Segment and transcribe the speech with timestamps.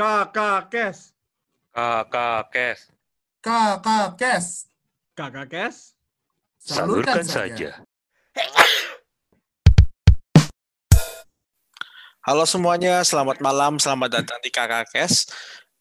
[0.00, 1.12] Kakak Kes.
[1.76, 2.88] Kakak Kes.
[3.44, 4.46] Kakak Kes.
[5.12, 5.76] Kakak Kes.
[6.56, 7.84] Salurkan saja.
[12.24, 15.28] Halo semuanya, selamat malam, selamat datang di Kakak Kes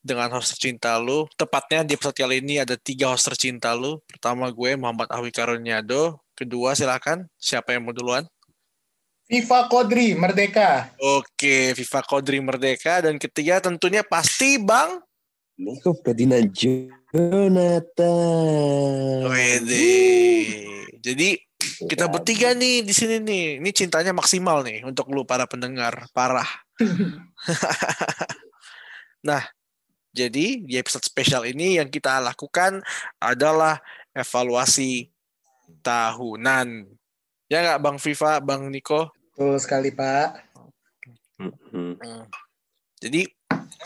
[0.03, 1.23] dengan host tercinta lu.
[1.39, 4.03] Tepatnya di episode kali ini ada tiga host tercinta lu.
[4.03, 6.19] Pertama gue Muhammad Awi Karuniado.
[6.35, 8.27] Kedua silakan, siapa yang mau duluan?
[9.29, 10.89] Viva Kodri Merdeka.
[10.97, 13.05] Oke, Viva Kodri Merdeka.
[13.05, 15.05] Dan ketiga tentunya pasti Bang.
[15.53, 18.09] Nico Ferdinand Jonathan.
[19.29, 19.93] Wede.
[20.97, 21.37] Jadi
[21.85, 23.61] kita bertiga nih di sini nih.
[23.61, 26.09] Ini cintanya maksimal nih untuk lu para pendengar.
[26.09, 26.49] Parah.
[29.29, 29.45] nah,
[30.09, 32.81] jadi di episode spesial ini yang kita lakukan
[33.21, 33.77] adalah
[34.09, 35.13] evaluasi
[35.85, 36.89] tahunan.
[37.45, 39.18] Ya nggak Bang Viva, Bang Niko?
[39.39, 40.51] Betul sekali Pak.
[41.39, 41.95] Mhm.
[41.95, 42.27] Hmm.
[42.99, 43.23] Jadi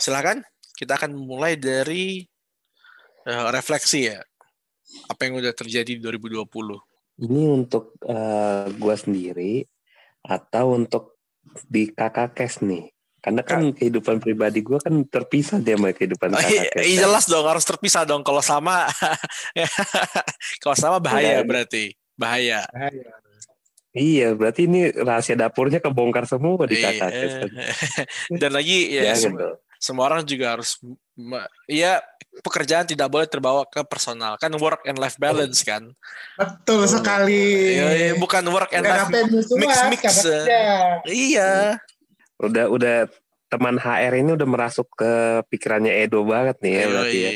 [0.02, 0.42] silakan
[0.74, 2.26] kita akan mulai dari
[3.22, 4.18] eh, refleksi ya.
[5.06, 6.42] Apa yang udah terjadi di 2020?
[7.22, 9.62] Ini untuk eh, gua sendiri
[10.26, 11.22] atau untuk
[11.70, 12.90] di kakak kes nih.
[13.22, 16.82] Karena kan kehidupan pribadi gua kan terpisah dia sama kehidupan Oh, kakak iya, kes.
[16.82, 17.02] iya, kan.
[17.06, 18.90] jelas dong harus terpisah dong kalau sama
[20.66, 21.46] kalau sama bahaya Udah.
[21.46, 22.66] berarti bahaya
[23.94, 27.32] Iya, berarti ini rahasia dapurnya kebongkar semua di kakak kes.
[27.36, 27.46] kan.
[27.48, 27.66] Iya.
[28.36, 29.56] dan lagi ya Jangan sem- dong.
[29.76, 30.80] semua orang juga harus
[31.64, 32.02] ya
[32.40, 35.94] pekerjaan tidak boleh terbawa ke personal kan work and life balance kan
[36.34, 37.70] Betul sekali.
[37.72, 40.58] Iya, iya, bukan work and life Rapen musuhan, mix-mix, kabarnya.
[41.06, 41.50] iya
[42.36, 42.96] Udah udah
[43.46, 45.12] teman HR ini udah merasuk ke
[45.46, 47.30] pikirannya Edo banget nih ya berarti ya.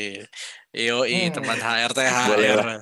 [0.91, 1.33] Yoi, Hmm.
[1.33, 2.59] teman HR teh Boleh HR.
[2.59, 2.81] lah.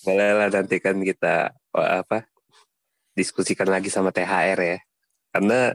[0.00, 2.26] Boleh lah nanti kan kita oh, apa
[3.14, 4.78] diskusikan lagi sama THR ya.
[5.30, 5.74] Karena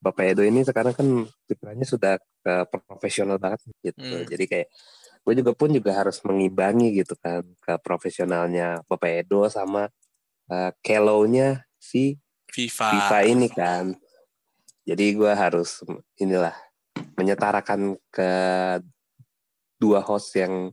[0.00, 1.08] Bapak Edo ini sekarang kan
[1.48, 4.04] pikirannya sudah ke profesional banget gitu.
[4.04, 4.28] Hmm.
[4.28, 4.68] Jadi kayak
[5.24, 9.88] gue juga pun juga harus mengimbangi gitu kan ke profesionalnya Bapak Edo sama
[10.52, 12.20] uh, Kelow-nya si
[12.52, 12.88] FIFA.
[12.92, 13.96] Viva ini kan.
[14.84, 15.80] Jadi gue harus
[16.20, 16.52] inilah
[17.16, 18.30] menyetarakan ke
[19.80, 20.68] dua host yang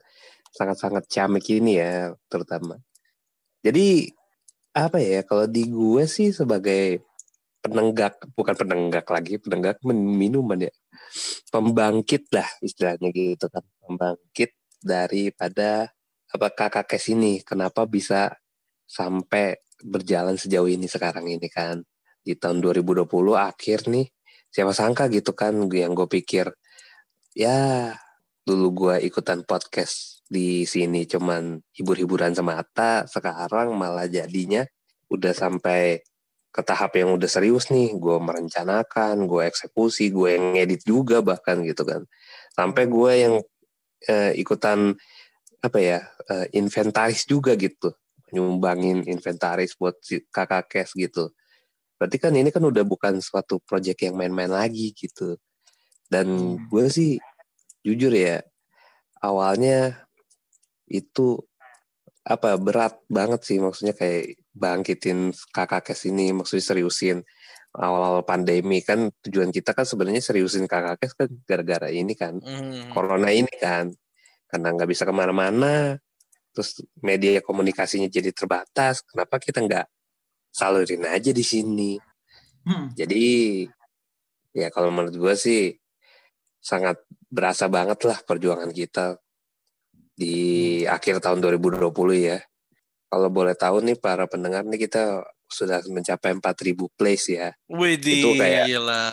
[0.51, 2.75] sangat-sangat ciamik ini ya terutama.
[3.63, 4.11] Jadi
[4.71, 7.03] apa ya kalau di gue sih sebagai
[7.61, 10.73] penenggak bukan penenggak lagi penenggak min- minuman ya.
[11.51, 13.63] Pembangkit lah istilahnya gitu kan.
[13.83, 15.91] Pembangkit daripada
[16.31, 17.43] apa kakak kes ini.
[17.43, 18.31] Kenapa bisa
[18.87, 21.83] sampai berjalan sejauh ini sekarang ini kan?
[22.23, 24.07] Di tahun 2020 akhir nih
[24.51, 26.51] siapa sangka gitu kan yang gue pikir
[27.31, 27.95] ya
[28.43, 34.63] dulu gue ikutan podcast di sini cuman hibur-hiburan semata sekarang malah jadinya
[35.11, 35.99] udah sampai
[36.51, 37.91] ke tahap yang udah serius nih.
[37.99, 42.07] Gue merencanakan gue eksekusi gue yang ngedit juga bahkan gitu kan.
[42.55, 43.35] Sampai gue yang
[44.07, 44.95] eh, ikutan
[45.59, 45.99] apa ya
[46.31, 47.91] eh, inventaris juga gitu.
[48.31, 51.35] Nyumbangin inventaris buat si kakak kes gitu.
[51.99, 55.35] Berarti kan ini kan udah bukan suatu project yang main-main lagi gitu.
[56.07, 57.19] Dan gue sih
[57.83, 58.39] jujur ya
[59.23, 60.07] awalnya
[60.91, 61.39] itu
[62.21, 67.17] apa berat banget sih maksudnya kayak bangkitin kakak kes ini maksudnya seriusin
[67.73, 72.91] awal-awal pandemi kan tujuan kita kan sebenarnya seriusin kakak kes kan gara-gara ini kan Hmm.
[72.93, 73.89] corona ini kan
[74.51, 75.97] karena nggak bisa ke mana-mana
[76.51, 79.87] terus media komunikasinya jadi terbatas kenapa kita nggak
[80.51, 81.95] salurin aja di sini
[82.67, 82.93] Hmm.
[82.93, 83.65] jadi
[84.53, 85.73] ya kalau menurut gue sih
[86.61, 89.17] sangat berasa banget lah perjuangan kita
[90.21, 90.37] di
[90.85, 91.89] akhir tahun 2020
[92.21, 92.37] ya.
[93.09, 97.51] Kalau boleh tahu nih para pendengar nih kita sudah mencapai 4000 plays ya.
[97.65, 99.05] Widih, Itu kayak- gila.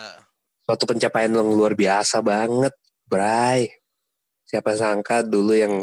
[0.69, 2.77] Suatu pencapaian yang luar biasa banget,
[3.09, 3.73] Bray.
[4.45, 5.81] Siapa sangka dulu yang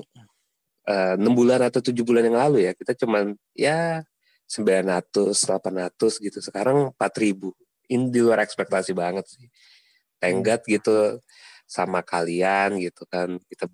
[0.85, 4.05] eh, 6 bulan atau 7 bulan yang lalu ya, kita cuman ya
[4.45, 6.37] 900, 800 gitu.
[6.45, 7.49] Sekarang 4000.
[7.89, 9.49] Ini di luar ekspektasi banget sih.
[10.21, 11.17] Tenggat gitu
[11.65, 13.41] sama kalian gitu kan.
[13.49, 13.65] Kita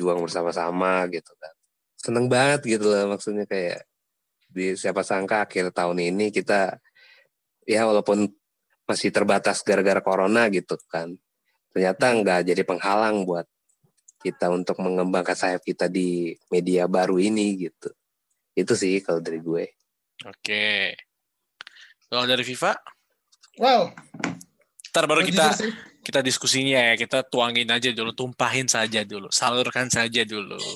[0.00, 1.52] berjuang bersama-sama gitu kan.
[2.00, 3.84] Seneng banget gitu loh maksudnya kayak
[4.48, 6.80] di siapa sangka akhir tahun ini kita
[7.68, 8.24] ya walaupun
[8.88, 11.12] masih terbatas gara-gara corona gitu kan.
[11.76, 13.44] Ternyata nggak jadi penghalang buat
[14.24, 17.92] kita untuk mengembangkan sayap kita di media baru ini gitu.
[18.56, 19.64] Itu sih kalau dari gue.
[20.24, 20.96] Oke.
[22.08, 22.72] Kalau dari FIFA,
[23.60, 23.92] Wow.
[24.90, 25.70] ntar baru jujur kita sih,
[26.00, 30.56] kita diskusinya ya, kita tuangin aja dulu, tumpahin saja dulu, salurkan saja dulu,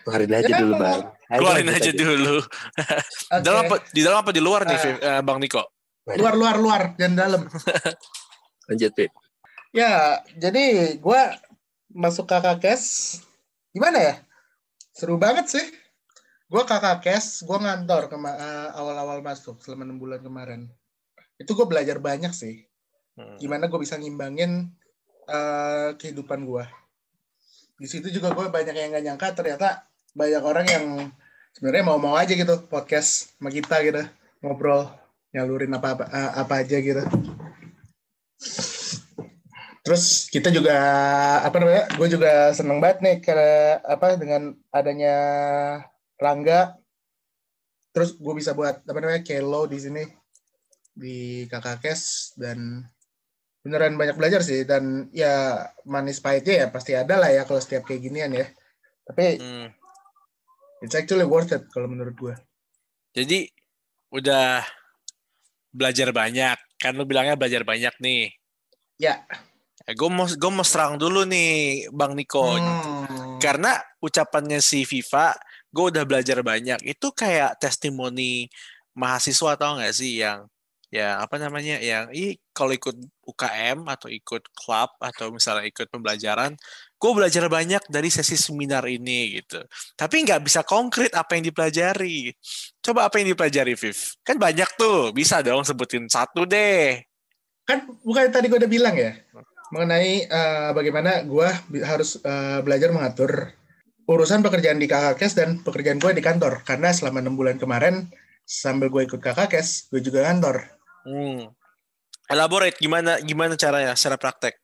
[0.00, 1.00] Keluarin aja Ya, dulu bang.
[1.28, 2.36] Keluarin aja dulu.
[3.46, 4.78] Dalam apa, di dalam apa di luar nih.
[4.80, 5.62] Viv- eh, Bang Niko?
[6.08, 7.46] Luar luar luar dan dalam.
[8.68, 9.12] Lanjut Pip.
[9.70, 11.20] Ya, jadi gue
[11.92, 12.82] masuk kakak kes.
[13.70, 14.14] Gimana ya?
[14.96, 15.66] Seru banget sih.
[16.50, 20.66] Gue kakak kes, gue ngantor kema- eh, awal-awal masuk selama enam bulan kemarin.
[21.38, 22.66] Itu gue belajar banyak sih.
[23.20, 23.36] Hmm.
[23.36, 24.72] Gimana gue bisa ngimbangin
[25.28, 26.64] eh, kehidupan gue.
[27.76, 29.84] Di situ juga gue banyak yang gak nyangka ternyata
[30.16, 30.84] banyak orang yang
[31.52, 34.02] sebenarnya mau-mau aja gitu podcast sama kita gitu
[34.40, 34.88] ngobrol
[35.30, 37.04] nyalurin apa apa, apa aja gitu.
[39.80, 40.76] Terus kita juga
[41.40, 41.84] apa namanya?
[41.96, 45.16] Gue juga seneng banget nih karena apa dengan adanya
[46.20, 46.76] Rangga.
[47.90, 50.04] Terus gue bisa buat apa namanya Kelo di sini
[50.94, 52.84] di kakak kes dan
[53.60, 57.84] beneran banyak belajar sih dan ya manis pahitnya ya pasti ada lah ya kalau setiap
[57.84, 58.46] kayak ginian ya.
[59.04, 59.68] Tapi Hmm.
[60.80, 62.34] it's actually worth it kalau menurut gue.
[63.12, 63.50] Jadi
[64.14, 64.64] udah
[65.70, 66.56] belajar banyak.
[66.80, 68.32] Kan lu bilangnya belajar banyak nih.
[68.96, 69.28] Ya.
[69.84, 72.56] Eh, gue mau gue mau serang dulu nih Bang Niko.
[72.56, 73.36] Hmm.
[73.40, 75.36] Karena ucapannya si Viva,
[75.68, 76.80] gue udah belajar banyak.
[76.84, 78.48] Itu kayak testimoni
[78.96, 80.48] mahasiswa tau nggak sih yang
[80.90, 82.92] ya apa namanya yang ih kalau ikut
[83.24, 86.52] UKM atau ikut klub atau misalnya ikut pembelajaran,
[87.00, 89.64] gue belajar banyak dari sesi seminar ini gitu.
[89.96, 92.36] Tapi nggak bisa konkret apa yang dipelajari.
[92.84, 93.96] Coba apa yang dipelajari, Viv?
[94.20, 97.00] Kan banyak tuh, bisa dong sebutin satu deh.
[97.60, 99.14] kan bukan tadi gue udah bilang ya
[99.70, 101.46] mengenai eh, bagaimana gue
[101.86, 103.54] harus eh, belajar mengatur
[104.10, 108.10] urusan pekerjaan di kakak kes dan pekerjaan gue di kantor karena selama enam bulan kemarin
[108.42, 110.66] sambil gue ikut kakak kes gue juga kantor
[111.04, 111.48] Hmm.
[112.30, 114.60] Elaborate gimana gimana caranya secara praktek?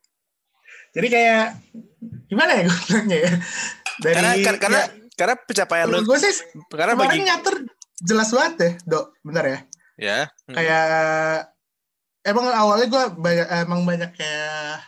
[0.96, 1.46] jadi kayak
[2.32, 3.32] gimana ya gue bilangnya ya
[4.00, 4.80] dari Karena karena
[5.16, 6.34] karena pencapaian lu gue sih
[6.72, 7.56] karena kemarin bagi ngatur
[8.00, 9.58] jelas banget deh dok bentar ya
[9.96, 10.18] ya
[10.48, 10.54] hmm.
[10.56, 10.88] kayak
[12.24, 14.80] emang awalnya gue banyak emang banyak kayak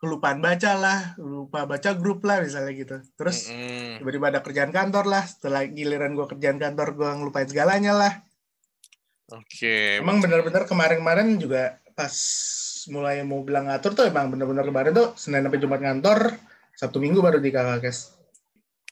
[0.00, 4.00] kelupaan baca lah lupa baca grup lah misalnya gitu terus Mm-mm.
[4.00, 8.12] tiba-tiba ada kerjaan kantor lah setelah giliran gue kerjaan kantor gue ngelupain segalanya lah
[9.30, 10.00] Oke.
[10.00, 12.14] emang benar-benar kemarin-kemarin juga pas
[12.88, 16.32] mulai mau bilang ngatur tuh emang benar-benar kemarin tuh senin sampai jumat kantor
[16.72, 18.16] sabtu minggu baru di kakak kes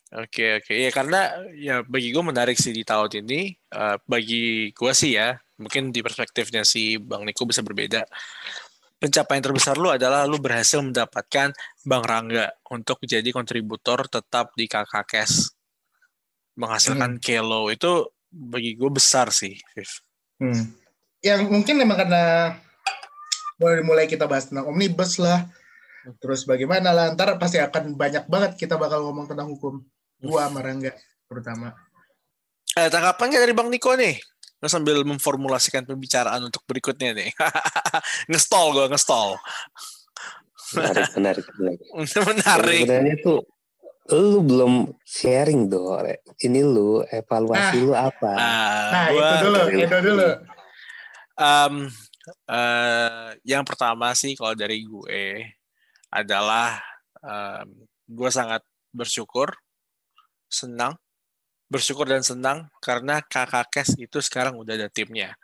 [0.08, 4.93] Oke oke ya karena ya bagi gue menarik sih di tahun ini Eh, bagi gue
[4.96, 8.08] sih ya mungkin di perspektifnya si Bang Niko bisa berbeda.
[8.96, 11.52] Pencapaian terbesar lu adalah lu berhasil mendapatkan
[11.84, 15.55] Bang Rangga untuk menjadi kontributor tetap di KKKes.
[16.58, 19.90] Menghasilkan Kelo itu bagi gue besar sih, Viv.
[20.43, 20.75] Hmm.
[21.22, 22.25] Yang mungkin emang karena
[23.58, 25.46] mulai mulai kita bahas tentang omnibus lah,
[26.19, 29.82] terus bagaimana lah, ntar pasti akan banyak banget kita bakal ngomong tentang hukum.
[30.19, 30.94] Gua sama Rangga
[31.26, 31.75] terutama.
[32.75, 34.19] Eh, tanggapan nggak dari Bang Niko nih?
[34.58, 37.31] Lu sambil memformulasikan pembicaraan untuk berikutnya nih.
[38.26, 39.38] ngestol gue, ngestol.
[40.75, 41.81] Menarik, menarik, menarik.
[42.34, 42.82] Menarik.
[42.84, 43.40] Sebenarnya tuh
[44.08, 46.02] lu belum sharing dong.
[46.37, 47.84] Ini lu evaluasi Ah.
[47.84, 48.31] lu apa?
[48.34, 50.28] Nah, Nah, gua- itu dulu, itu dulu.
[51.38, 51.75] Em,
[52.28, 55.44] eh, yang pertama sih kalau dari gue
[56.12, 56.80] adalah
[57.20, 57.69] em,
[58.08, 59.52] gue sangat bersyukur,
[60.48, 60.96] senang,
[61.69, 65.36] bersyukur dan senang karena kakak Kes itu sekarang udah ada timnya.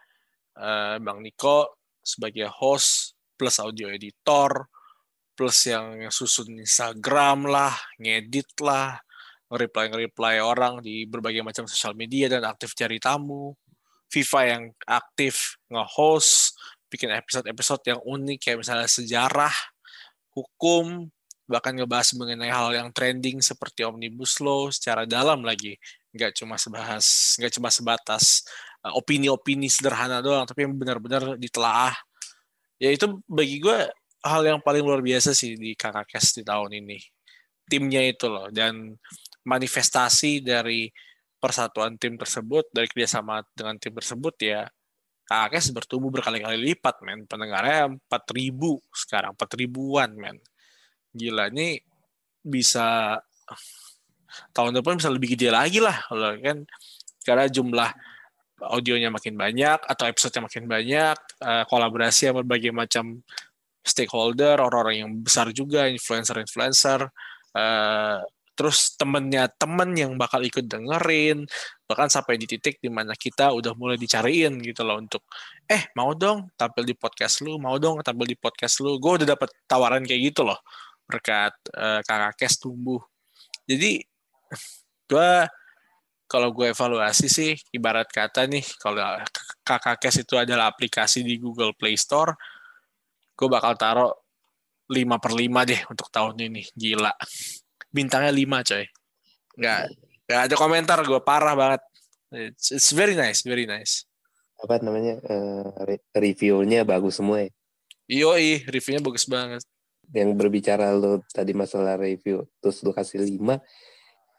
[0.56, 4.68] Eh, Bang Niko sebagai host plus audio editor
[5.34, 8.96] plus yang susun Instagram lah, ngedit lah,
[9.50, 13.52] nge-reply nge-reply orang di berbagai macam sosial media dan aktif cari tamu.
[14.08, 16.54] Viva yang aktif nge-host,
[16.88, 19.54] bikin episode-episode yang unik kayak misalnya sejarah,
[20.34, 21.08] hukum,
[21.44, 25.76] bahkan ngebahas mengenai hal yang trending seperti Omnibus Law secara dalam lagi.
[26.14, 28.46] Nggak cuma sebahas, nggak cuma sebatas
[28.86, 31.94] uh, opini-opini sederhana doang, tapi yang benar-benar ditelaah.
[32.80, 33.78] Ya itu bagi gue
[34.24, 36.98] hal yang paling luar biasa sih di kakak Kes di tahun ini.
[37.68, 38.92] Timnya itu loh, dan
[39.44, 40.88] manifestasi dari
[41.40, 44.64] persatuan tim tersebut dari kerjasama dengan tim tersebut ya
[45.24, 47.24] KKS bertumbuh berkali-kali lipat men.
[47.24, 48.54] Pendengarnya 4000
[48.92, 50.36] sekarang 4000-an men.
[51.16, 51.80] Gila ini
[52.44, 53.16] bisa
[54.52, 55.96] tahun depan bisa lebih gede lagi lah
[56.40, 56.68] kan.
[57.24, 57.90] Karena jumlah
[58.64, 63.20] audionya makin banyak atau episodenya makin banyak eh, kolaborasi sama berbagai macam
[63.84, 67.00] stakeholder orang-orang yang besar juga influencer-influencer
[67.56, 68.18] eh,
[68.54, 71.42] terus temennya temen yang bakal ikut dengerin
[71.84, 75.26] bahkan sampai di titik di mana kita udah mulai dicariin gitu loh untuk
[75.66, 79.28] eh mau dong tampil di podcast lu mau dong tampil di podcast lu gue udah
[79.34, 80.58] dapet tawaran kayak gitu loh
[81.04, 83.02] berkat eh, kakak Kes tumbuh
[83.66, 84.00] jadi
[85.10, 85.32] gue
[86.24, 89.02] kalau gue evaluasi sih ibarat kata nih kalau
[89.66, 92.32] kakak Kes itu adalah aplikasi di Google Play Store
[93.34, 94.14] gue bakal taruh
[94.88, 96.62] 5 per 5 deh untuk tahun ini.
[96.76, 97.12] Gila.
[97.94, 98.84] Bintangnya 5 coy.
[99.54, 99.80] Nggak,
[100.26, 101.20] nggak ada komentar gue.
[101.22, 101.82] Parah banget.
[102.34, 104.02] It's, it's very nice, very nice.
[104.58, 105.22] Apa namanya?
[105.86, 107.50] re- reviewnya bagus semua ya.
[108.10, 109.62] Yoi, reviewnya bagus banget.
[110.10, 113.62] Yang berbicara lo tadi masalah review, terus lo kasih 5.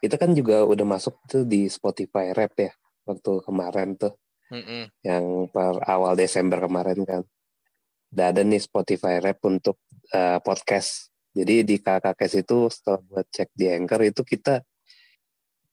[0.04, 2.70] Itu kan juga udah masuk tuh di Spotify Rap ya.
[3.08, 4.14] Waktu kemarin tuh.
[4.46, 4.86] Mm-mm.
[5.02, 7.22] yang per awal Desember kemarin kan.
[8.14, 9.82] Udah ada nih Spotify Rap untuk
[10.14, 11.10] eh, podcast.
[11.36, 14.64] Jadi di KKKS itu setelah buat cek di Anchor itu kita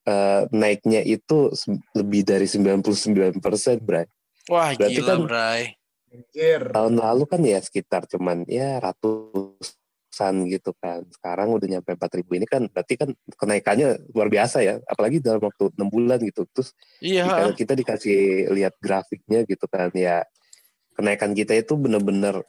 [0.03, 1.55] eh, naiknya itu
[1.96, 4.03] lebih dari 99 persen, Bray.
[4.51, 5.62] Wah, Berarti gila, kan- Bray.
[6.75, 11.01] Tahun lalu kan ya sekitar cuman ya ratusan gitu kan.
[11.10, 14.77] Sekarang udah nyampe 4000 ini kan berarti kan kenaikannya luar biasa ya.
[14.86, 16.46] Apalagi dalam waktu 6 bulan gitu.
[16.53, 17.25] Terus Iya.
[17.25, 18.20] Jika kita dikasih
[18.53, 20.22] lihat grafiknya gitu kan ya
[20.93, 22.46] kenaikan kita itu bener-bener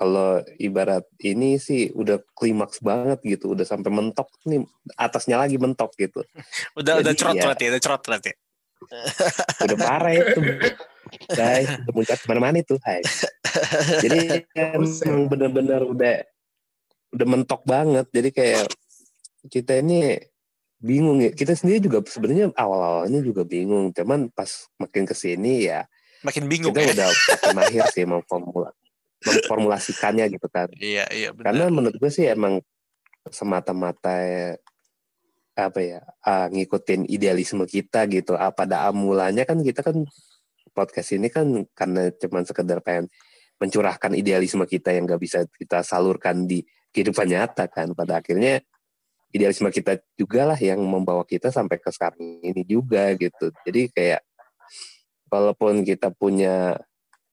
[0.00, 4.64] kalau ibarat ini sih udah klimaks banget gitu udah sampai mentok nih
[4.96, 6.24] atasnya lagi mentok gitu
[6.80, 7.44] Udah udah Jadi, cerot ya.
[7.52, 8.32] berarti, udah cerot berarti.
[9.68, 10.40] udah parah itu
[11.36, 13.04] guys udah muncul ke mana-mana itu hai
[14.00, 14.40] jadi
[14.80, 16.16] emang bener-bener udah
[17.12, 18.66] udah mentok banget jadi kayak
[19.52, 20.16] kita ini
[20.80, 24.48] bingung ya kita sendiri juga sebenarnya awal-awalnya juga bingung cuman pas
[24.80, 25.84] makin ke sini ya
[26.24, 26.92] Makin bingung kita ya.
[26.96, 28.72] udah makin mahir sih memformula
[29.20, 30.68] memformulasikannya gitu kan.
[30.76, 31.52] Iya, iya benar.
[31.52, 32.64] karena menurut gue sih emang
[33.28, 34.16] semata-mata
[35.60, 38.34] apa ya ah, ngikutin idealisme kita gitu.
[38.36, 40.08] Ah, pada mulanya kan kita kan
[40.72, 43.12] podcast ini kan karena cuman sekedar pengen
[43.60, 46.64] mencurahkan idealisme kita yang gak bisa kita salurkan di
[46.96, 47.92] kehidupan nyata kan.
[47.92, 48.64] Pada akhirnya
[49.30, 53.52] idealisme kita juga lah yang membawa kita sampai ke sekarang ini juga gitu.
[53.68, 54.24] Jadi kayak
[55.30, 56.80] walaupun kita punya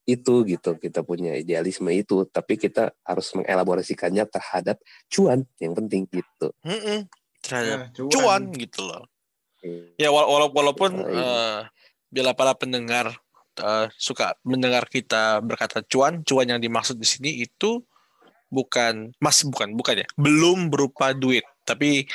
[0.08, 4.80] itu gitu kita punya idealisme itu tapi kita harus mengelaborasikannya terhadap
[5.12, 7.12] cuan yang penting gitu Mm-mm.
[7.44, 9.04] Terhadap Nah, cuan gitu loh.
[10.00, 11.20] Ya wala- wala- walaupun Oh, iya.
[11.20, 11.60] eh,
[12.08, 13.20] bila para pendengar
[13.58, 17.84] eh, suka mendengar kita berkata cuan, cuan yang dimaksud di sini itu
[18.48, 22.08] bukan mas bukan bukan ya, belum berupa duit, tapi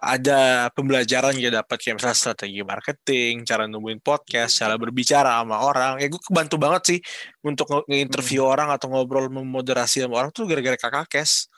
[0.00, 6.00] ada pembelajaran yang dapat kayak misalnya strategi marketing, cara nemuin podcast, cara berbicara sama orang.
[6.00, 6.98] Ya gue kebantu banget sih
[7.44, 11.52] untuk nge- nge-interview orang atau ngobrol memoderasi sama orang tuh gara-gara kakak kes.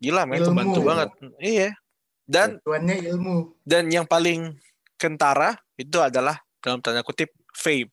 [0.00, 0.48] Gila men, Ilmu.
[0.50, 1.08] kebantu banget.
[1.38, 1.70] Iya.
[2.24, 3.60] Dan Tuannya ilmu.
[3.66, 4.56] dan yang paling
[4.96, 7.90] kentara itu adalah dalam tanda kutip fame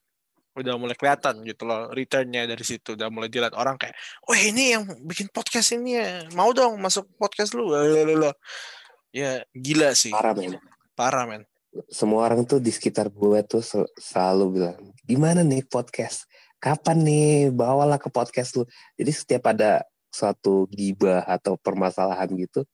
[0.54, 3.96] udah mulai kelihatan gitu loh returnnya dari situ udah mulai dilihat orang kayak
[4.28, 8.36] wah ini yang bikin podcast ini ya mau dong masuk podcast lu Lalalala.
[9.10, 10.14] Ya gila sih.
[10.14, 10.58] Parah men.
[10.94, 11.44] Parah men.
[11.90, 16.26] Semua orang tuh di sekitar gue tuh sel- selalu bilang gimana nih podcast?
[16.60, 17.54] Kapan nih?
[17.54, 18.66] Bawalah ke podcast lu.
[19.00, 22.66] Jadi setiap ada suatu gibah atau permasalahan gitu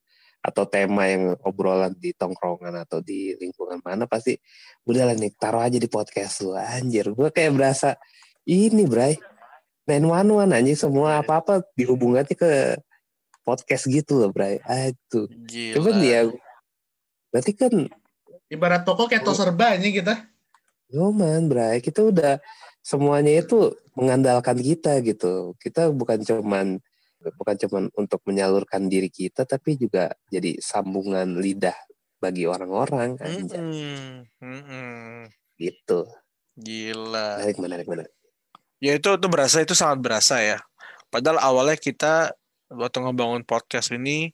[0.45, 4.37] atau tema yang obrolan di tongkrongan atau di lingkungan mana pasti
[4.85, 6.53] udahlah nih taruh aja di podcast lu.
[6.53, 7.97] Anjir gue kayak berasa
[8.45, 9.17] ini bray
[9.89, 12.77] 911 anjir semua apa-apa dihubungannya ke
[13.45, 16.21] podcast gitu loh bray aduh gila cuman ya
[17.29, 17.73] berarti kan
[18.45, 20.13] Ibarat toko kayak serba aja kita.
[20.93, 22.37] Yoman, Bray, kita udah
[22.85, 25.57] semuanya itu mengandalkan kita gitu.
[25.57, 26.77] Kita bukan cuman
[27.25, 31.73] bukan cuman untuk menyalurkan diri kita, tapi juga jadi sambungan lidah
[32.21, 33.57] bagi orang-orang anjay.
[33.57, 34.29] Mm-mm.
[34.39, 35.25] Mm-mm.
[35.57, 36.05] gitu.
[36.55, 38.13] gila Menarik, menarik, menarik.
[38.79, 40.63] ya itu itu berasa itu sangat berasa ya
[41.11, 42.31] padahal awalnya kita
[42.69, 44.33] waktu ngebangun podcast ini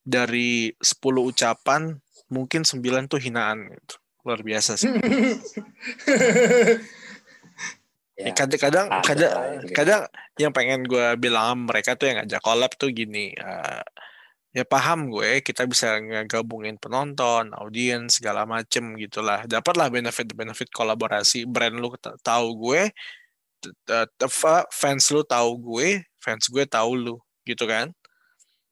[0.00, 1.96] dari 10 ucapan
[2.32, 3.96] mungkin 9 tuh hinaan gitu.
[4.20, 4.90] luar biasa sih.
[8.20, 9.32] Ya, Ya, kadang-kadang ada kadang
[9.72, 10.02] kadang
[10.36, 13.80] yang pengen gue bilang sama mereka tuh yang ngajak collab tuh gini eh,
[14.52, 19.48] ya paham gue kita bisa ngegabungin penonton audiens segala macem gitulah.
[19.48, 22.92] Dapatlah benefit benefit kolaborasi brand lu tahu gue
[23.88, 27.16] apa, fans lu tahu gue fans gue tahu lu
[27.50, 27.90] gitu kan.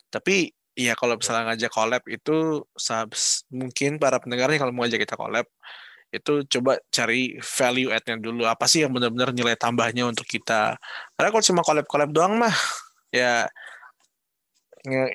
[0.09, 2.63] Tapi ya kalau misalnya ngajak collab itu
[3.51, 5.47] mungkin para pendengarnya kalau mau ngajak kita collab
[6.09, 8.49] itu coba cari value add-nya dulu.
[8.49, 10.79] Apa sih yang benar-benar nilai tambahnya untuk kita?
[11.19, 12.55] Karena kalau cuma collab-collab doang mah
[13.13, 13.45] ya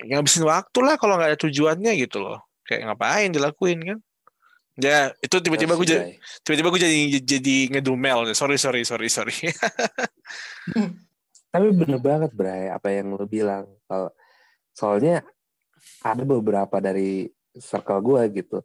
[0.05, 2.45] ngabisin waktu lah kalau nggak ada tujuannya gitu loh.
[2.67, 3.99] Kayak ngapain dilakuin kan?
[4.77, 8.29] Ya itu tiba-tiba gue jadi tiba-tiba gue jadi jadi ngedumel.
[8.37, 9.33] Sorry sorry sorry sorry
[11.53, 13.69] Tapi bener banget, Bray, apa yang lu bilang.
[13.85, 14.09] Kalau
[14.73, 15.21] soalnya
[16.01, 18.59] ada beberapa dari circle gue gitu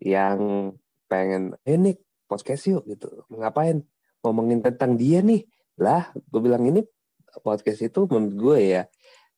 [0.00, 0.72] yang
[1.04, 3.28] pengen, eh nih podcast yuk gitu.
[3.28, 3.84] Ngapain?
[4.24, 5.44] Ngomongin tentang dia nih.
[5.76, 6.80] Lah, gue bilang ini
[7.42, 8.82] podcast itu menurut gue ya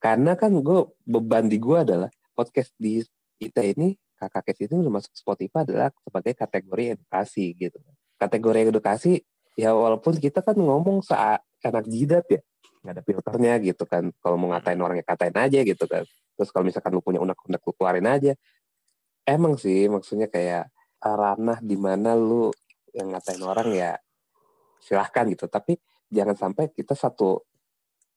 [0.03, 3.01] karena kan gue beban di gue adalah podcast di
[3.41, 7.79] kita ini kakak kes itu masuk Spotify adalah sebagai kategori edukasi gitu
[8.17, 9.21] kategori edukasi
[9.57, 12.41] ya walaupun kita kan ngomong saat anak jidat ya
[12.87, 14.15] nggak ada filternya gitu kan.
[14.23, 16.07] Kalau mau ngatain orang ya katain aja gitu kan.
[16.39, 18.33] Terus kalau misalkan lu punya unek-unek lu keluarin aja.
[19.27, 20.71] Emang sih maksudnya kayak
[21.03, 22.55] ranah di mana lu
[22.95, 23.99] yang ngatain orang ya
[24.79, 25.51] silahkan gitu.
[25.51, 25.75] Tapi
[26.07, 27.43] jangan sampai kita satu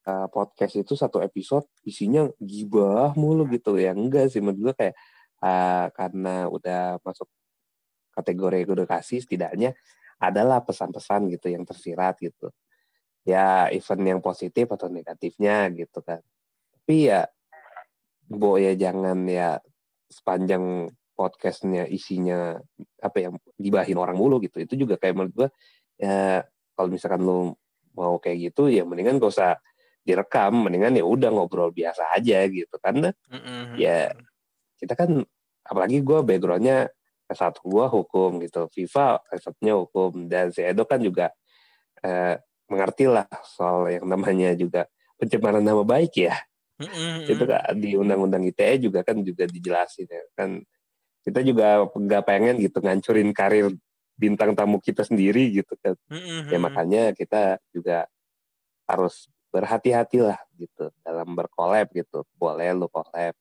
[0.06, 3.82] uh, podcast itu satu episode isinya gibah mulu gitu.
[3.82, 4.96] Ya enggak sih menurut gue kayak
[5.42, 7.26] uh, karena udah masuk
[8.14, 9.74] kategori edukasi setidaknya
[10.20, 12.52] adalah pesan-pesan gitu yang tersirat gitu
[13.28, 16.24] ya event yang positif atau negatifnya gitu kan.
[16.74, 17.28] Tapi ya
[18.30, 19.58] bo ya jangan ya
[20.10, 22.56] sepanjang podcastnya isinya
[23.04, 24.64] apa yang gibahin orang mulu gitu.
[24.64, 25.50] Itu juga kayak menurut gue
[26.00, 27.52] ya kalau misalkan lu
[27.98, 29.60] mau kayak gitu ya mendingan gak usah
[30.08, 32.72] direkam mendingan ya udah ngobrol biasa aja gitu.
[32.80, 33.76] Karena Mm-mm.
[33.76, 34.16] ya
[34.80, 35.20] kita kan
[35.68, 36.88] apalagi gue backgroundnya
[37.30, 38.72] S1 gue hukum gitu.
[38.72, 40.26] FIFA S1-nya hukum.
[40.32, 41.30] Dan si Edo kan juga
[42.02, 44.86] eh, mengerti lah soal yang namanya juga
[45.20, 46.36] pencemaran nama baik ya
[46.80, 47.28] Mm-mm.
[47.28, 50.64] itu kan di undang-undang ITE juga kan juga dijelasin ya kan
[51.26, 53.68] kita juga nggak pengen gitu ngancurin karir
[54.16, 56.48] bintang tamu kita sendiri gitu kan Mm-mm.
[56.48, 58.08] ya makanya kita juga
[58.88, 63.36] harus berhati-hatilah gitu dalam berkolab gitu boleh lu collab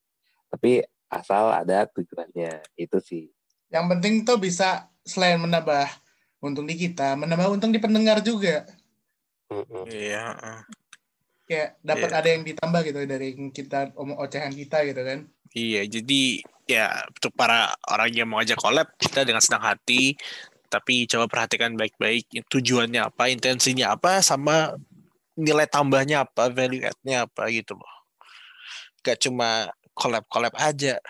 [0.49, 3.25] tapi asal ada tujuannya itu sih
[3.69, 5.89] Yang penting tuh bisa selain menambah
[6.41, 8.65] untung di kita, menambah untung di pendengar juga.
[9.89, 10.25] Iya.
[11.49, 12.19] Kayak dapat Iya.
[12.21, 15.25] ada yang ditambah gitu dari kita omong ocehan kita gitu kan.
[15.57, 20.13] Iya, jadi ya untuk para orang yang mau ajak collab, kita dengan senang hati,
[20.69, 24.77] tapi coba perhatikan baik-baik tujuannya apa, intensinya apa, sama
[25.41, 27.95] nilai tambahnya apa, value add-nya apa gitu loh.
[29.01, 31.01] Gak cuma collab-collab aja.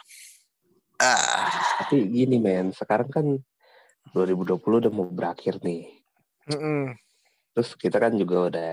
[0.98, 1.46] Ah,
[1.78, 3.26] tapi gini men sekarang kan
[4.10, 5.86] 2020 udah mau berakhir nih
[6.50, 6.90] mm-mm.
[7.58, 8.72] Terus kita kan juga udah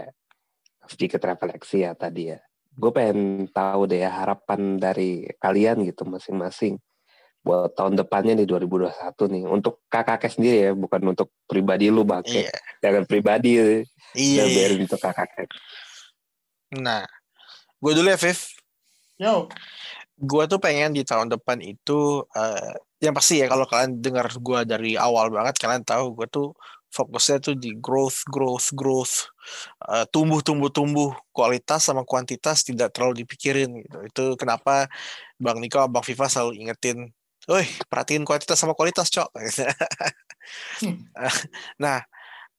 [0.85, 2.37] sedikit refleksi ya tadi ya
[2.69, 6.77] gue pengen tahu deh ya harapan dari kalian gitu masing-masing
[7.41, 8.93] buat tahun depannya nih 2021
[9.25, 13.65] nih untuk kakak sendiri ya bukan untuk pribadi lu bangke Iya, jangan pribadi iya.
[13.73, 13.81] ya
[14.13, 14.43] iya.
[14.53, 15.49] biarin untuk kakak
[16.77, 17.09] Nah,
[17.81, 18.39] gue dulu ya, Viv.
[19.17, 19.47] Yo,
[20.17, 24.59] gue tuh pengen di tahun depan itu eh yang pasti ya kalau kalian dengar gue
[24.65, 26.57] dari awal banget kalian tahu gue tuh
[26.95, 29.35] fokusnya tuh di growth growth growth
[29.85, 34.89] Eh, tumbuh tumbuh tumbuh kualitas sama kuantitas tidak terlalu dipikirin gitu itu kenapa
[35.37, 37.13] bang Niko bang Viva selalu ingetin
[37.45, 37.61] Woi,
[37.93, 39.29] perhatiin kuantitas sama kualitas, cok.
[41.83, 42.01] nah,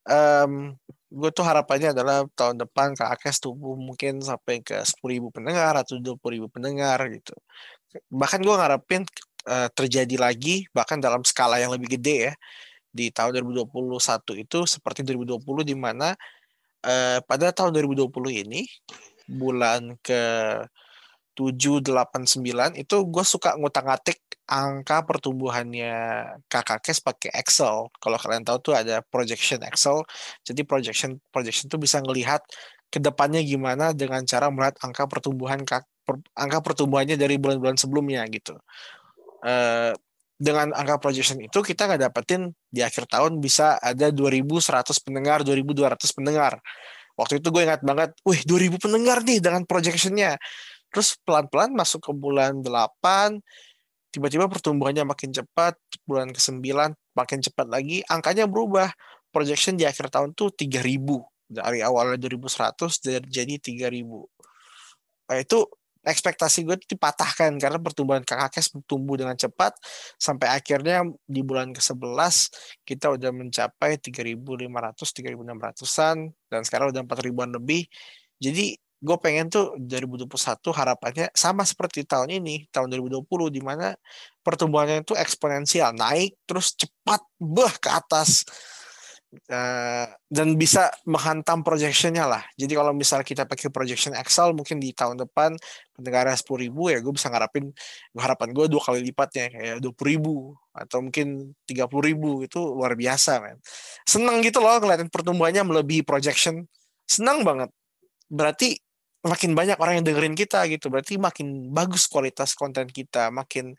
[0.07, 0.79] em
[1.11, 5.99] gue tuh harapannya adalah tahun depan Kak Akes tumbuh mungkin sampai ke 10.000 pendengar atau
[5.99, 7.35] 20.000 pendengar gitu.
[8.15, 9.03] Bahkan gue ngarepin
[9.51, 12.33] eh, terjadi lagi bahkan dalam skala yang lebih gede ya
[12.97, 16.17] di tahun 2021 itu seperti 2020 di mana
[16.81, 18.09] eh, pada tahun 2020
[18.49, 18.65] ini
[19.29, 20.23] bulan ke
[21.37, 25.93] 7, 8, 9 itu gue suka ngutak-ngatik angka pertumbuhannya
[26.49, 27.91] kakak pakai Excel.
[27.99, 30.01] Kalau kalian tahu tuh ada projection Excel.
[30.47, 32.41] Jadi projection projection tuh bisa ngelihat
[32.89, 35.61] ke depannya gimana dengan cara melihat angka pertumbuhan
[36.39, 38.55] angka pertumbuhannya dari bulan-bulan sebelumnya gitu.
[39.45, 39.93] Eh,
[40.37, 44.61] dengan angka projection itu kita nggak dapetin di akhir tahun bisa ada 2.100
[45.01, 46.61] pendengar, 2.200 pendengar.
[47.17, 50.37] Waktu itu gue ingat banget, wih 2.000 pendengar nih dengan projectionnya.
[50.93, 53.41] Terus pelan-pelan masuk ke bulan 8,
[54.13, 56.61] tiba-tiba pertumbuhannya makin cepat, bulan ke-9
[57.17, 58.93] makin cepat lagi, angkanya berubah.
[59.33, 60.81] Projection di akhir tahun tuh 3000
[61.49, 64.25] dari awalnya 2100 dan jadi 3000.
[65.29, 65.59] Nah, itu
[66.07, 69.75] ekspektasi gue tuh dipatahkan karena pertumbuhan KKKS tumbuh dengan cepat
[70.17, 72.35] sampai akhirnya di bulan ke-11
[72.87, 76.17] kita udah mencapai 3.500 3.600-an
[76.49, 77.91] dan sekarang udah 4.000-an lebih.
[78.39, 83.93] Jadi gue pengen tuh 2021 harapannya sama seperti tahun ini, tahun 2020 di mana
[84.41, 88.47] pertumbuhannya itu eksponensial, naik terus cepat beh ke atas.
[89.27, 92.47] Eh, dan bisa menghantam projectionnya lah.
[92.55, 95.59] Jadi kalau misal kita pakai projection Excel mungkin di tahun depan
[95.99, 97.75] pendengarnya sepuluh ribu ya gue bisa ngarapin
[98.15, 102.95] harapan gue dua kali lipatnya kayak dua ribu atau mungkin tiga puluh ribu itu luar
[102.95, 103.59] biasa men.
[104.07, 106.63] Seneng gitu loh ngeliatin pertumbuhannya melebihi projection.
[107.05, 107.75] Senang banget.
[108.31, 108.79] Berarti
[109.27, 110.87] makin banyak orang yang dengerin kita gitu.
[110.87, 113.75] Berarti makin bagus kualitas konten kita, makin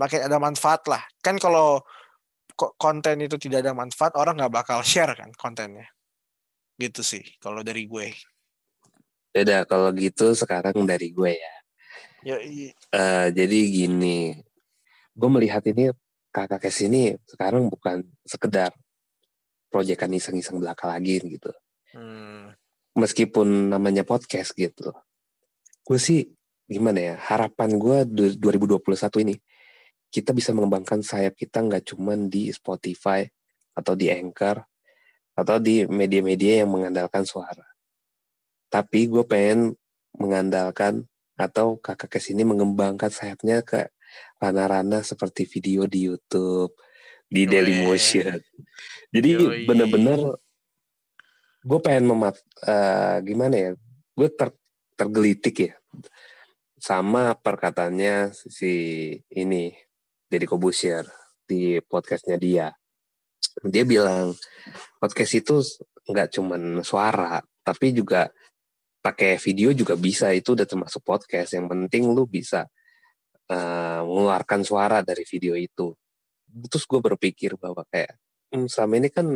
[0.00, 1.04] makin ada manfaat lah.
[1.20, 1.84] Kan kalau
[2.56, 5.86] konten itu tidak ada manfaat, orang nggak bakal share kan kontennya.
[6.76, 8.16] Gitu sih kalau dari gue.
[9.30, 11.54] Beda kalau gitu sekarang dari gue ya.
[12.24, 14.34] Ya, i- Eh, jadi gini,
[15.12, 15.92] gue melihat ini
[16.32, 18.72] kakak kes ini sekarang bukan sekedar
[19.68, 21.52] proyekan iseng-iseng belaka lagi gitu.
[21.92, 22.56] hmm,
[22.96, 24.92] Meskipun namanya podcast gitu.
[25.84, 26.32] Gue sih
[26.66, 27.98] gimana ya, harapan gue
[28.40, 29.34] 2021 ini
[30.10, 33.26] kita bisa mengembangkan sayap kita nggak cuman di Spotify
[33.76, 34.62] atau di Anchor
[35.36, 37.66] atau di media-media yang mengandalkan suara.
[38.72, 39.76] Tapi gue pengen
[40.16, 41.04] mengandalkan
[41.36, 43.92] atau kakak kes ini mengembangkan sayapnya ke
[44.40, 46.72] ranah-ranah seperti video di YouTube,
[47.28, 47.52] di Weh.
[47.52, 48.40] Dailymotion.
[49.12, 49.68] Jadi Yoi.
[49.68, 50.40] bener-bener
[51.66, 53.70] gue pengen memat eh, gimana ya?
[54.16, 54.56] Gue ter-
[54.96, 55.74] tergelitik ya
[56.76, 58.72] sama perkataannya si
[59.32, 59.72] ini
[60.26, 61.06] Deddy Kobusier
[61.46, 62.74] di podcastnya dia.
[63.62, 64.34] Dia bilang
[64.98, 65.62] podcast itu
[66.02, 68.26] nggak cuman suara, tapi juga
[68.98, 70.34] pakai video juga bisa.
[70.34, 71.54] Itu udah termasuk podcast.
[71.54, 72.66] Yang penting lu bisa
[73.46, 75.94] eh, mengeluarkan suara dari video itu.
[76.50, 78.18] Terus gue berpikir bahwa kayak
[78.50, 79.26] hmm, selama ini kan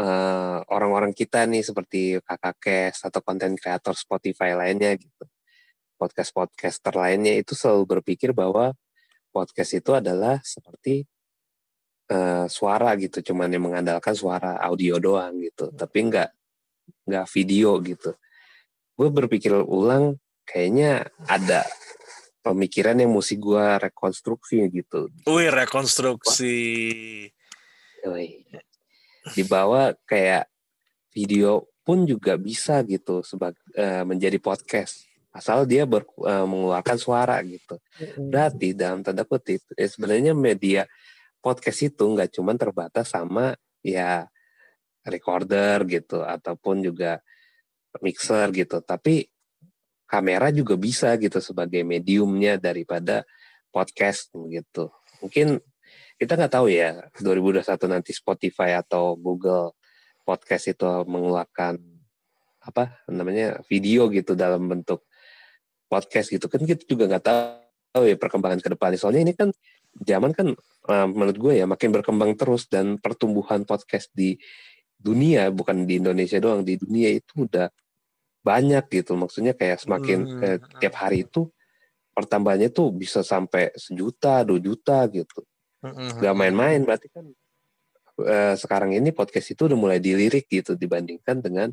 [0.00, 5.24] eh, orang-orang kita nih seperti kakak Kes atau konten kreator Spotify lainnya gitu,
[6.00, 8.72] podcast podcaster lainnya itu selalu berpikir bahwa
[9.38, 11.06] podcast itu adalah seperti
[12.10, 16.30] eh, suara gitu, cuman yang mengandalkan suara audio doang gitu, tapi nggak
[17.06, 18.10] nggak video gitu.
[18.98, 21.62] Gue berpikir ulang, kayaknya ada
[22.42, 25.06] pemikiran yang mesti gue rekonstruksi gitu.
[25.30, 26.56] Wih, rekonstruksi.
[28.02, 28.42] Yoi.
[29.38, 30.50] Dibawa kayak
[31.14, 33.60] video pun juga bisa gitu sebagai
[34.04, 37.78] menjadi podcast asal dia ber, eh, mengeluarkan suara gitu.
[38.16, 40.88] Berarti dalam tanda kutip eh, sebenarnya media
[41.38, 44.26] podcast itu nggak cuma terbatas sama ya
[45.06, 47.22] recorder gitu ataupun juga
[48.04, 49.28] mixer gitu, tapi
[50.08, 53.24] kamera juga bisa gitu sebagai mediumnya daripada
[53.72, 54.92] podcast gitu.
[55.20, 55.60] Mungkin
[56.18, 59.78] kita nggak tahu ya 2021 nanti Spotify atau Google
[60.26, 61.80] Podcast itu mengeluarkan
[62.60, 65.07] apa namanya video gitu dalam bentuk
[65.88, 69.48] podcast gitu kan kita juga nggak tahu ya perkembangan ke depannya soalnya ini kan
[70.04, 70.52] zaman kan
[70.88, 74.36] eh, menurut gue ya makin berkembang terus dan pertumbuhan podcast di
[74.98, 77.70] dunia bukan di Indonesia doang di dunia itu udah
[78.44, 80.42] banyak gitu maksudnya kayak semakin Hmm.
[80.44, 81.50] eh, tiap hari itu
[82.14, 85.46] pertambahannya tuh bisa sampai sejuta dua juta gitu
[85.86, 86.18] Mm-mm.
[86.18, 87.30] gak main-main berarti kan
[88.26, 91.68] eh, sekarang ini podcast itu udah mulai dilirik gitu dibandingkan dengan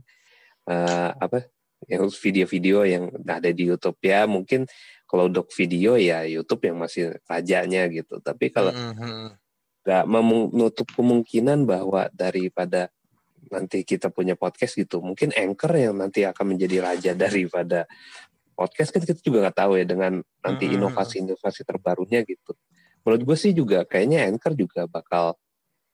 [0.69, 1.49] eh, apa
[1.85, 3.97] yang video-video yang ada di YouTube.
[4.01, 4.65] Ya mungkin
[5.05, 8.19] kalau untuk video ya YouTube yang masih rajanya gitu.
[8.19, 9.37] Tapi kalau Mm-mm.
[9.85, 12.89] nggak menutup kemungkinan bahwa daripada
[13.53, 17.85] nanti kita punya podcast gitu mungkin anchor yang nanti akan menjadi raja daripada
[18.57, 22.57] podcast kan kita juga nggak tahu ya dengan nanti inovasi-inovasi terbarunya gitu.
[23.05, 25.37] Menurut gue sih juga kayaknya anchor juga bakal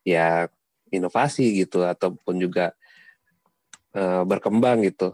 [0.07, 0.47] ya
[0.91, 2.71] inovasi gitu ataupun juga
[3.91, 5.11] eh, berkembang gitu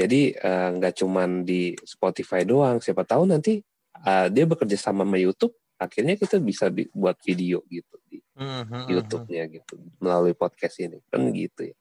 [0.00, 3.60] jadi eh, nggak cuman di Spotify doang siapa tahu nanti
[4.00, 8.88] eh, dia bekerja sama sama YouTube akhirnya kita bisa bi- buat video gitu di Mm-mm.
[8.88, 11.76] YouTube-nya gitu melalui podcast ini kan gitu ya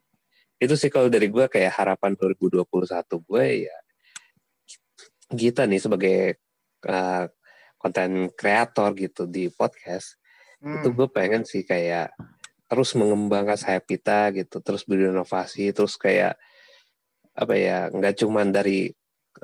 [0.60, 2.68] itu sih kalau dari gue kayak harapan 2021
[3.08, 3.78] gue ya
[5.30, 6.20] kita nih sebagai
[6.90, 7.26] uh,
[7.80, 10.20] konten kreator gitu di podcast
[10.60, 10.76] Hmm.
[10.84, 12.12] itu gue pengen sih kayak
[12.68, 16.36] terus mengembangkan sayap kita gitu terus berinovasi terus kayak
[17.40, 18.92] apa ya nggak cuman dari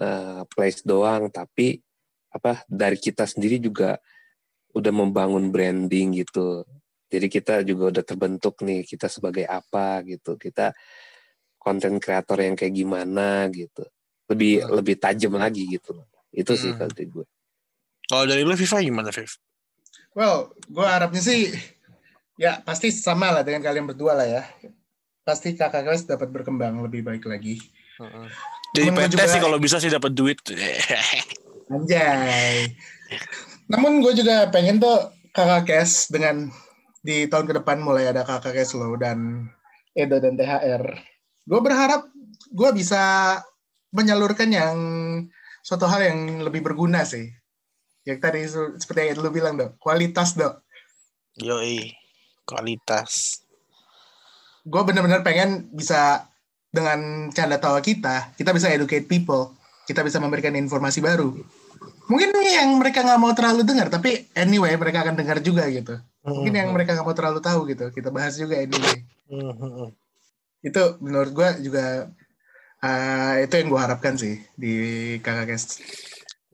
[0.03, 1.79] uh, place doang tapi
[2.35, 3.95] apa dari kita sendiri juga
[4.75, 6.67] udah membangun branding gitu
[7.07, 10.75] jadi kita juga udah terbentuk nih kita sebagai apa gitu kita
[11.55, 13.87] konten kreator yang kayak gimana gitu
[14.27, 15.95] lebih lebih tajam lagi gitu
[16.35, 16.83] itu sih Hmm.
[16.83, 17.25] kalau dari gue
[18.05, 19.33] Kalau dari lu Viva gimana, Viv?
[20.13, 21.49] Well, gue harapnya sih
[22.37, 24.43] ya pasti sama lah dengan kalian berdua lah ya.
[25.25, 27.57] Pasti kakak kelas dapat berkembang lebih baik lagi.
[28.75, 30.39] Jadi PT juga- sih kalau bisa sih dapat duit.
[31.73, 32.69] Anjay.
[33.71, 36.51] Namun gue juga pengen tuh kakak kes dengan
[37.05, 39.49] di tahun ke depan mulai ada kakak kes lo dan
[39.95, 40.83] Edo dan THR.
[41.47, 42.11] Gue berharap
[42.51, 43.37] gue bisa
[43.95, 44.75] menyalurkan yang
[45.63, 47.31] suatu hal yang lebih berguna sih.
[48.05, 48.41] Yang tadi
[48.77, 50.61] seperti yang lu bilang dok, kualitas dok.
[51.41, 51.95] Yoi,
[52.45, 53.41] kualitas.
[54.61, 56.29] Gue bener-bener pengen bisa
[56.75, 59.55] dengan canda tawa kita, kita bisa educate people.
[59.87, 61.31] Kita bisa memberikan informasi baru.
[62.09, 65.95] Mungkin yang mereka nggak mau terlalu dengar, tapi anyway mereka akan dengar juga gitu.
[66.25, 67.85] Mungkin yang mereka nggak mau terlalu tahu gitu.
[67.93, 69.05] Kita bahas juga anyway.
[69.29, 69.89] Mm-hmm.
[70.65, 72.09] Itu menurut gue juga
[72.81, 74.73] uh, itu yang gue harapkan sih di
[75.21, 75.61] kakak.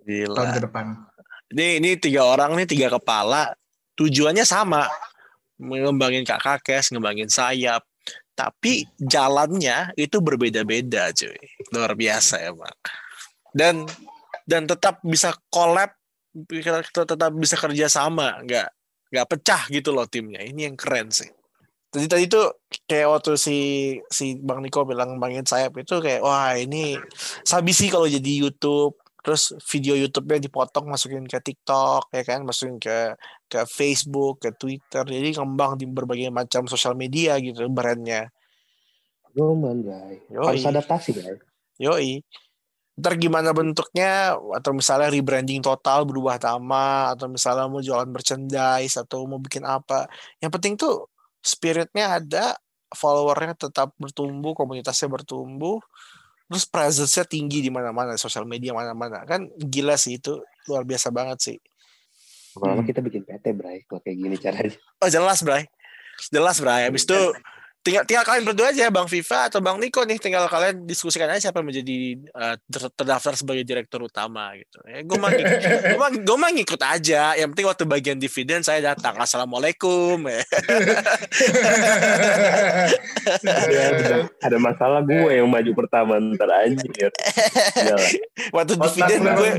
[0.01, 0.35] Gila.
[0.35, 0.85] tahun ke depan.
[1.55, 3.53] Ini ini tiga orang nih tiga kepala
[3.99, 4.87] tujuannya sama
[5.61, 7.85] ngembangin kakak kes, ngembangin sayap.
[8.41, 11.37] Tapi jalannya itu berbeda-beda, cuy.
[11.69, 12.73] Luar biasa emang.
[13.53, 13.85] Dan
[14.49, 15.93] dan tetap bisa collab,
[16.89, 18.67] tetap bisa kerja sama, nggak
[19.13, 20.41] nggak pecah gitu loh timnya.
[20.41, 21.29] Ini yang keren sih.
[21.91, 23.57] Tadi tadi tuh kayak waktu si
[24.07, 26.95] si Bang Niko bilang ngembangin sayap itu kayak wah ini
[27.43, 32.41] sabi sih kalau jadi YouTube terus video YouTube-nya dipotong masukin ke TikTok ya kan?
[32.45, 33.13] Masukin ke
[33.45, 35.05] ke Facebook ke Twitter.
[35.05, 38.33] Jadi ngembang di berbagai macam sosial media gitu brandnya.
[39.31, 40.19] Roman, guys.
[40.27, 41.39] Harus adaptasi, guys.
[41.79, 42.19] yoi.
[42.99, 44.35] Ntar gimana bentuknya?
[44.35, 50.11] Atau misalnya rebranding total berubah nama atau misalnya mau jualan merchandise atau mau bikin apa.
[50.43, 51.07] Yang penting tuh
[51.39, 52.59] spiritnya ada
[52.91, 55.79] followernya tetap bertumbuh komunitasnya bertumbuh
[56.51, 60.35] terus presence-nya tinggi di mana-mana sosial media mana-mana kan gila sih itu
[60.67, 61.57] luar biasa banget sih
[62.51, 62.89] Lama-lama Hmm.
[62.91, 63.87] kita bikin PT, Bray.
[63.87, 64.75] Kalau kayak gini caranya.
[64.99, 65.71] Oh jelas Bray.
[66.27, 66.83] Jelas Bray.
[66.83, 67.15] Habis itu
[67.81, 71.49] tinggal tinggal kalian berdua aja Bang Viva atau Bang Niko nih tinggal kalian diskusikan aja
[71.49, 74.85] siapa yang menjadi eh, ter- terdaftar sebagai direktur utama gitu.
[74.85, 77.33] Ya gue mah gue mah gue mah ngikut aja.
[77.33, 79.17] Yang penting waktu bagian dividen saya datang.
[79.17, 80.25] Assalamualaikum.
[83.41, 84.27] Ya.
[84.41, 87.13] Ada masalah gue yang maju pertama ntar anjir.
[88.49, 89.49] Waktu dividen gue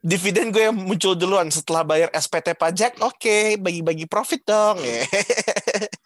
[0.00, 2.98] dividen gue yang muncul duluan setelah bayar SPT pajak.
[3.02, 4.78] Oke, bagi-bagi profit dong.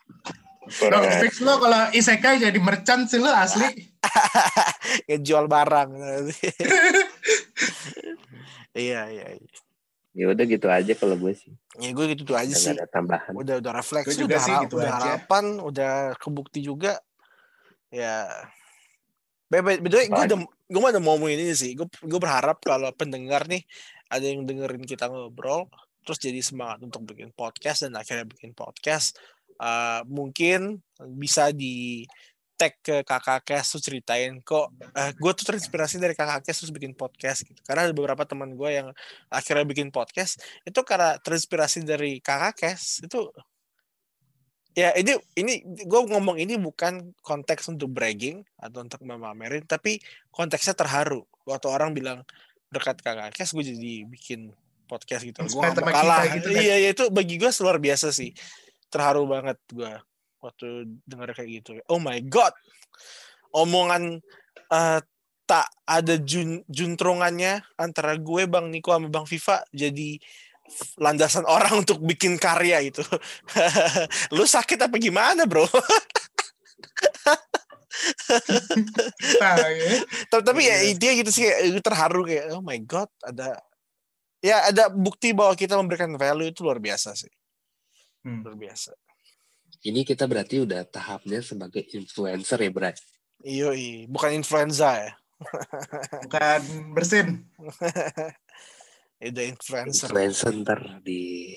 [0.70, 3.66] Dong, fix lo kalau isekai jadi merchant sih lo asli.
[5.10, 5.90] Ngejual barang.
[8.74, 9.50] iya, iya, iya.
[10.10, 11.54] Ya udah gitu aja kalau gue sih.
[11.78, 12.74] Ya gue gitu aja Nggak sih.
[12.74, 13.30] ada tambahan.
[13.30, 14.98] udah udah refleksi Gue juga udah, sih gitu udah aja.
[14.98, 16.92] harapan udah kebukti juga
[17.90, 18.26] ya
[19.50, 23.66] bebe beda gue udah gue mau ngomongin ini sih gue gue berharap kalau pendengar nih
[24.06, 25.66] ada yang dengerin kita ngobrol
[26.06, 29.18] terus jadi semangat untuk bikin podcast dan akhirnya bikin podcast
[29.60, 30.80] Eh, mungkin
[31.20, 32.08] bisa di
[32.56, 36.96] tag ke kakak Kes ceritain kok eh, gue tuh terinspirasi dari kakak Kes terus bikin
[36.96, 37.60] podcast gitu.
[37.68, 38.88] Karena ada beberapa teman gue yang
[39.28, 43.28] akhirnya bikin podcast itu karena terinspirasi dari kakak Kes itu
[44.72, 50.00] ya ini ini gue ngomong ini bukan konteks untuk bragging atau untuk memamerin tapi
[50.32, 51.28] konteksnya terharu.
[51.44, 52.24] Waktu orang bilang
[52.72, 54.56] berkat kakak Kes gue jadi bikin
[54.88, 55.44] podcast gitu.
[55.44, 56.32] Gue gak mau kalah.
[56.32, 56.64] gitu kan.
[56.64, 58.32] iya iya itu bagi gue luar biasa sih
[58.90, 59.92] terharu banget gue
[60.42, 61.78] waktu dengar kayak gitu.
[61.88, 62.52] Oh my god!
[63.54, 64.18] Omongan
[64.70, 65.00] eh,
[65.50, 70.14] tak ada jun, juntrungannya antara gue bang Niko sama bang Viva jadi
[71.02, 73.02] landasan orang untuk bikin karya itu.
[74.36, 75.66] Lu sakit apa gimana bro?
[80.30, 80.94] Tapi, tapi ya Iya.
[80.94, 83.60] intinya gitu sih kayak terharu kayak oh my god ada
[84.40, 87.28] ya ada bukti bahwa kita memberikan value itu luar biasa sih
[88.20, 88.44] Hmm.
[88.44, 88.92] luar biasa
[89.80, 92.94] Ini kita berarti udah tahapnya sebagai influencer ya, Bray.
[93.40, 93.72] iyo
[94.12, 95.12] bukan influenza ya
[96.26, 96.60] Bukan
[96.92, 97.48] bersin.
[99.20, 101.52] itu influencer Influencer ntar di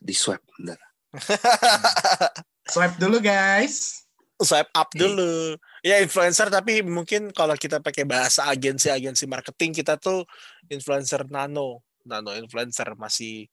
[0.00, 0.80] di swab ntar.
[2.72, 4.04] Swipe dulu guys.
[4.40, 5.52] swipe up dulu.
[5.84, 10.24] Ya influencer tapi mungkin kalau kita pakai bahasa agensi-agensi marketing kita tuh
[10.72, 13.52] influencer nano, nano influencer masih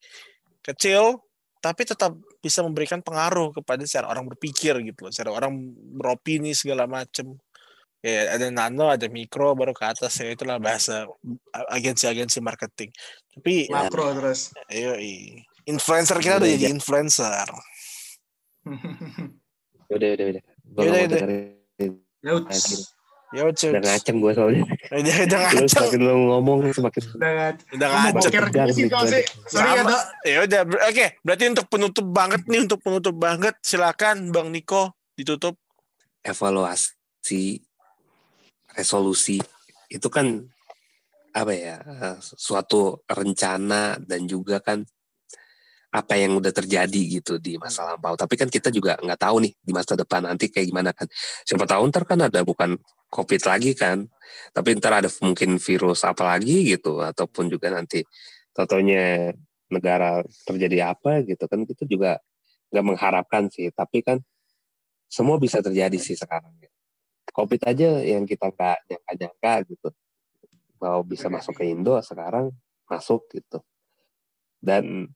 [0.64, 1.20] kecil
[1.62, 5.54] tapi tetap bisa memberikan pengaruh kepada cara orang berpikir gitu loh, cara orang
[5.98, 7.38] beropini segala macem.
[8.06, 11.10] Ya ada nano, ada mikro, baru ke atas ya itulah bahasa
[11.74, 12.94] agensi-agensi marketing.
[13.34, 14.54] Tapi Makro terus.
[14.70, 14.94] ayo
[15.66, 17.48] influencer kita udah jadi influencer.
[19.88, 20.44] Udah, udah, udah.
[20.76, 21.22] Mau yaudah.
[23.28, 24.64] Ya udah, Udah ngacem gue soalnya.
[24.88, 27.32] udah, udah Lu ngaceng, semakin lu ngomong semakin Udah
[27.76, 28.22] udah gua
[28.72, 28.88] sih.
[28.88, 29.24] nih.
[29.52, 29.84] Sorry ya.
[29.84, 30.04] Dok.
[30.24, 31.06] Ya udah, oke.
[31.22, 35.60] Berarti untuk penutup banget nih, untuk penutup banget, silakan Bang Niko ditutup.
[36.24, 37.64] evaluasi
[38.70, 39.40] resolusi
[39.88, 40.44] itu kan
[41.32, 44.84] apa ya eh, suatu rencana dan juga kan
[45.98, 48.14] apa yang udah terjadi gitu di masa lampau.
[48.14, 51.10] Tapi kan kita juga nggak tahu nih di masa depan nanti kayak gimana kan.
[51.42, 52.78] Siapa tahu ntar kan ada bukan
[53.10, 54.06] covid lagi kan.
[54.54, 58.06] Tapi ntar ada mungkin virus apa lagi gitu ataupun juga nanti
[58.54, 59.34] totonya
[59.74, 62.22] negara terjadi apa gitu kan kita juga
[62.70, 63.74] nggak mengharapkan sih.
[63.74, 64.22] Tapi kan
[65.10, 66.70] semua bisa terjadi sih sekarang ya.
[67.34, 69.90] Covid aja yang kita nggak nyangka-nyangka gitu.
[70.78, 72.54] Mau bisa masuk ke Indo sekarang
[72.86, 73.60] masuk gitu.
[74.58, 75.12] Dan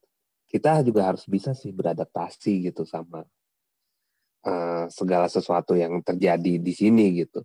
[0.51, 3.23] kita juga harus bisa sih beradaptasi gitu sama
[4.43, 7.39] eh, segala sesuatu yang terjadi di sini gitu.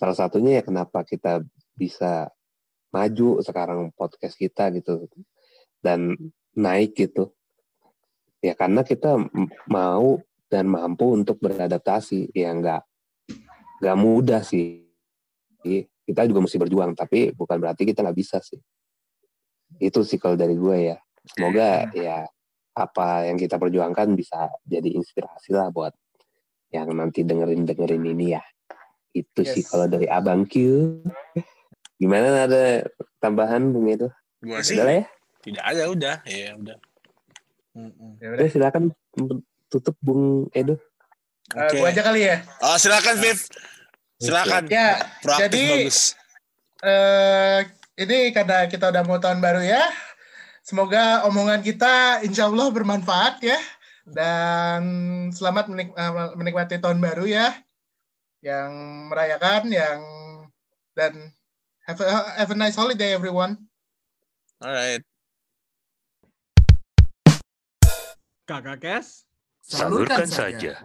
[0.00, 1.44] Salah satunya ya kenapa kita
[1.76, 2.32] bisa
[2.88, 5.04] maju sekarang podcast kita gitu
[5.84, 6.16] dan
[6.56, 7.36] naik gitu.
[8.40, 9.20] Ya karena kita
[9.68, 12.32] mau dan mampu untuk beradaptasi.
[12.32, 12.82] Ya nggak
[13.84, 14.88] nggak mudah sih.
[16.06, 18.60] Kita juga mesti berjuang tapi bukan berarti kita nggak bisa sih.
[19.76, 20.96] Itu sih kalau dari gue ya
[21.34, 22.26] semoga ya
[22.76, 25.96] apa yang kita perjuangkan bisa jadi inspirasi lah buat
[26.70, 28.42] yang nanti dengerin dengerin ini ya
[29.10, 29.70] itu sih Yes.
[29.72, 30.54] kalau dari abang Q
[31.96, 32.84] gimana ada
[33.16, 34.12] tambahan Bung Edo
[34.44, 35.04] Gua sih udah lah ya
[35.40, 36.16] tidak ada udah.
[36.26, 36.76] Ya udah.
[38.18, 38.34] Ya udah.
[38.34, 38.84] udah silakan
[39.70, 40.74] tutup Bung Edo
[41.54, 41.78] Eh, Oke.
[41.78, 42.42] gua aja kali ya.
[42.58, 43.38] Oh, silakan Viv.
[44.18, 44.66] Silakan.
[44.66, 45.98] Ya, Proaktif jadi bagus.
[46.82, 47.58] eh
[47.96, 49.78] ini karena kita udah mau tahun baru ya.
[50.66, 53.54] Semoga omongan kita insya Allah bermanfaat ya.
[54.02, 54.82] Dan
[55.30, 57.54] selamat menik- eh, menikmati tahun baru ya.
[58.42, 58.72] Yang
[59.06, 60.00] merayakan, yang
[60.98, 61.30] dan
[61.86, 62.10] have a,
[62.42, 63.62] have a nice holiday everyone.
[64.58, 65.06] Alright.
[68.50, 69.22] Kakak Kes.
[69.62, 70.82] Salurkan saja.